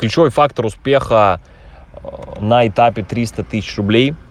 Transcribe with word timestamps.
ключевой 0.00 0.30
фактор 0.30 0.66
успеха 0.66 1.40
э, 1.92 2.40
на 2.40 2.66
этапе 2.66 3.02
300 3.04 3.44
тысяч 3.44 3.76
рублей– 3.76 4.14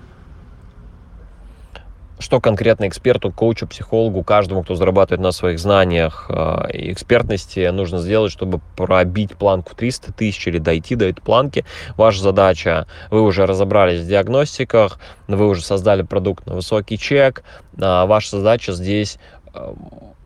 что 2.20 2.42
конкретно 2.42 2.88
эксперту, 2.88 3.32
коучу, 3.32 3.66
психологу, 3.66 4.24
каждому, 4.24 4.64
кто 4.64 4.76
зарабатывает 4.76 5.22
на 5.22 5.32
своих 5.32 5.58
знаниях 5.58 6.26
э, 6.30 6.72
и 6.74 6.92
экспертности, 6.92 7.68
нужно 7.70 8.00
сделать, 8.00 8.32
чтобы 8.32 8.60
пробить 8.76 9.36
планку 9.38 9.74
300 9.74 10.14
тысяч 10.14 10.46
или 10.48 10.58
дойти 10.58 10.96
до 10.96 11.06
этой 11.06 11.22
планки. 11.22 11.66
Ваша 11.96 12.22
задача, 12.22 12.88
вы 13.10 13.22
уже 13.22 13.46
разобрались 13.46 14.02
в 14.02 14.08
диагностиках, 14.08 15.00
вы 15.28 15.48
уже 15.48 15.64
создали 15.64 16.02
продукт 16.02 16.46
на 16.46 16.56
высокий 16.56 16.98
чек. 16.98 17.44
А 17.82 18.06
ваша 18.06 18.38
задача 18.38 18.74
здесь 18.74 19.18
э, 19.54 19.74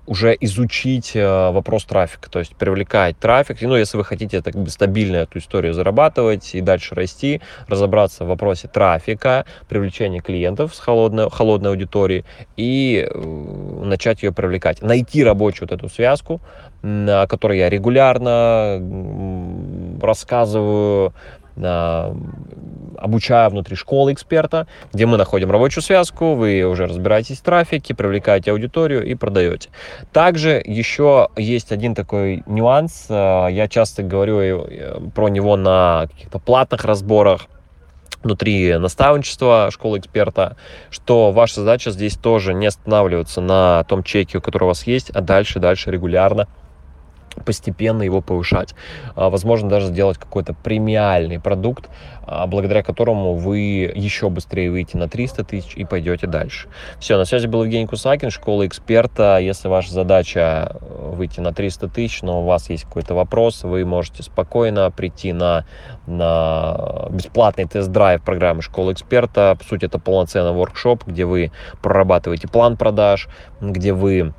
уже 0.06 0.36
изучить 0.42 1.16
э, 1.16 1.52
вопрос 1.52 1.86
трафика, 1.86 2.30
то 2.30 2.40
есть 2.40 2.56
привлекать 2.56 3.18
трафик. 3.18 3.62
Ну, 3.62 3.76
если 3.76 3.98
вы 3.98 4.04
хотите 4.04 4.42
так 4.42 4.56
бы 4.56 4.70
стабильно 4.70 5.18
эту 5.18 5.40
историю 5.40 5.74
зарабатывать 5.74 6.56
и 6.56 6.62
дальше 6.62 6.96
расти, 6.96 7.42
разобраться 7.68 8.26
в 8.26 8.28
вопросе 8.28 8.68
трафика, 8.68 9.46
привлечения 9.70 10.20
клиентов 10.20 10.76
с 10.76 10.80
холодной, 10.80 11.30
холодной 11.30 11.72
аудитории 11.72 12.26
и 12.58 13.08
э, 13.10 13.84
начать 13.84 14.24
ее 14.24 14.34
привлекать. 14.34 14.82
Найти 14.82 15.24
рабочую 15.24 15.70
вот 15.70 15.78
эту 15.78 15.90
связку, 15.90 16.42
о 16.84 17.28
которой 17.28 17.60
я 17.60 17.70
регулярно 17.70 18.82
рассказываю, 20.02 21.14
обучаю 23.04 23.50
внутри 23.50 23.76
школы 23.76 24.14
эксперта, 24.14 24.66
где 24.94 25.06
мы 25.06 25.18
находим 25.18 25.52
рабочую 25.52 25.84
связку, 25.84 26.36
вы 26.36 26.64
уже 26.64 26.88
разбираетесь 26.88 27.40
в 27.40 27.44
трафике, 27.44 27.94
привлекаете 27.94 28.52
аудиторию 28.52 29.06
и 29.06 29.14
продаете. 29.14 29.70
Также 30.14 30.62
еще 30.66 31.28
есть 31.36 31.72
один 31.72 31.96
такой 31.96 32.44
нюанс, 32.48 33.08
э, 33.10 33.48
я 33.52 33.68
часто 33.68 34.04
говорю 34.04 34.40
э, 34.40 35.00
про 35.14 35.28
него 35.28 35.58
на 35.58 36.08
каких-то 36.10 36.40
платных 36.40 36.86
разборах, 36.86 37.48
внутри 38.24 38.78
наставничества 38.78 39.70
школы 39.70 40.00
эксперта, 40.00 40.56
что 40.90 41.32
ваша 41.32 41.56
задача 41.56 41.92
здесь 41.92 42.16
тоже 42.16 42.54
не 42.54 42.68
останавливаться 42.68 43.42
на 43.42 43.84
том 43.84 44.02
чеке, 44.02 44.40
который 44.40 44.64
у 44.64 44.68
вас 44.68 44.88
есть, 44.88 45.10
а 45.10 45.20
дальше, 45.20 45.60
дальше 45.60 45.92
регулярно 45.92 46.48
постепенно 47.46 48.04
его 48.04 48.22
повышать. 48.22 48.76
А, 49.16 49.30
возможно, 49.30 49.70
даже 49.70 49.88
сделать 49.88 50.18
какой-то 50.18 50.54
премиальный 50.54 51.40
продукт, 51.40 51.90
а, 52.26 52.48
благодаря 52.48 52.84
которому 52.84 53.36
вы 53.36 53.92
еще 53.94 54.30
быстрее 54.30 54.72
выйдете 54.72 54.98
на 54.98 55.10
300 55.10 55.44
тысяч 55.44 55.76
и 55.76 55.84
пойдете 55.84 56.28
дальше. 56.28 56.70
Все, 57.00 57.18
на 57.18 57.26
связи 57.26 57.48
был 57.48 57.64
Евгений 57.64 57.88
Кусакин, 57.88 58.30
школа 58.30 58.66
эксперта. 58.66 59.40
Если 59.40 59.68
ваша 59.68 59.92
задача 59.92 60.78
э, 60.80 61.12
выйти 61.14 61.40
на 61.40 61.54
300 61.54 61.90
тысяч, 61.90 62.22
но 62.22 62.42
у 62.42 62.46
вас 62.46 62.70
есть 62.70 62.86
какой-то 62.86 63.14
вопрос, 63.14 63.64
вы 63.64 63.84
можете 63.86 64.24
спокойно 64.24 64.90
прийти 64.92 65.34
на, 65.34 65.66
на 66.08 67.08
бесплатный 67.10 67.66
тест-драйв 67.66 68.22
программы 68.22 68.62
школы 68.62 68.94
эксперта. 68.94 69.56
По 69.60 69.66
сути, 69.66 69.86
это 69.86 70.00
полноценный 70.00 70.54
воркшоп, 70.54 71.06
где 71.06 71.26
вы 71.26 71.52
прорабатываете 71.82 72.48
план 72.48 72.78
продаж, 72.78 73.28
где 73.60 73.94
вы 73.94 74.34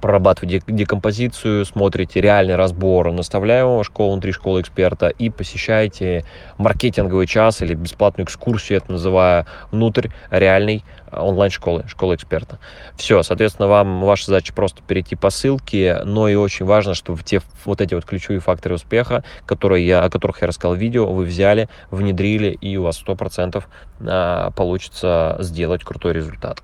прорабатываете 0.00 0.62
декомпозицию, 0.66 1.64
смотрите 1.64 2.20
реальный 2.20 2.56
разбор 2.56 3.12
наставляемого 3.12 3.84
школы 3.84 4.12
внутри 4.12 4.32
школы 4.32 4.60
эксперта 4.60 5.08
и 5.08 5.30
посещаете 5.30 6.24
маркетинговый 6.58 7.26
час 7.26 7.62
или 7.62 7.74
бесплатную 7.74 8.26
экскурсию, 8.26 8.78
это 8.78 8.92
называю, 8.92 9.46
внутрь 9.70 10.08
реальной 10.30 10.84
э, 11.10 11.20
онлайн-школы, 11.20 11.84
школы 11.88 12.14
эксперта. 12.14 12.58
Все, 12.96 13.22
соответственно, 13.22 13.68
вам 13.68 14.00
ваша 14.02 14.26
задача 14.26 14.52
просто 14.52 14.82
перейти 14.82 15.16
по 15.16 15.30
ссылке, 15.30 16.00
но 16.04 16.28
и 16.28 16.34
очень 16.34 16.66
важно, 16.66 16.94
чтобы 16.94 17.22
те 17.22 17.40
вот 17.64 17.80
эти 17.80 17.94
вот 17.94 18.04
ключевые 18.04 18.40
факторы 18.40 18.76
успеха, 18.76 19.24
которые 19.46 19.86
я, 19.86 20.04
о 20.04 20.10
которых 20.10 20.40
я 20.42 20.48
рассказал 20.48 20.76
в 20.76 20.78
видео, 20.78 21.12
вы 21.12 21.24
взяли, 21.24 21.68
внедрили, 21.90 22.50
и 22.60 22.76
у 22.76 22.84
вас 22.84 23.02
100% 23.06 23.62
э, 24.00 24.50
получится 24.54 25.36
сделать 25.40 25.84
крутой 25.84 26.14
результат. 26.14 26.62